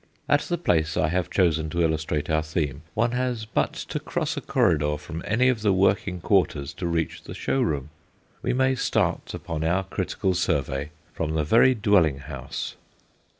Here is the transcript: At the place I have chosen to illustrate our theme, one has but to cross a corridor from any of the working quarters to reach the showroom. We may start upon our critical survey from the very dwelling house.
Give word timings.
At 0.27 0.41
the 0.41 0.57
place 0.57 0.97
I 0.97 1.09
have 1.09 1.29
chosen 1.29 1.69
to 1.69 1.81
illustrate 1.83 2.27
our 2.27 2.41
theme, 2.41 2.81
one 2.95 3.11
has 3.11 3.45
but 3.45 3.73
to 3.73 3.99
cross 3.99 4.35
a 4.35 4.41
corridor 4.41 4.97
from 4.97 5.21
any 5.27 5.47
of 5.47 5.61
the 5.61 5.71
working 5.71 6.19
quarters 6.21 6.73
to 6.81 6.87
reach 6.87 7.21
the 7.21 7.35
showroom. 7.35 7.91
We 8.41 8.51
may 8.53 8.73
start 8.73 9.35
upon 9.35 9.63
our 9.63 9.83
critical 9.83 10.33
survey 10.33 10.89
from 11.13 11.35
the 11.35 11.43
very 11.43 11.75
dwelling 11.75 12.17
house. 12.17 12.77